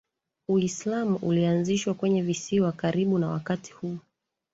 Uislam 0.47 1.17
ulianzishwa 1.23 1.93
kwenye 1.93 2.21
visiwa 2.21 2.71
karibu 2.71 3.17
na 3.19 3.27
wakati 3.29 3.73
huu 3.73 3.97